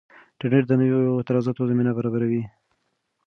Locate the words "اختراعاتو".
1.19-1.69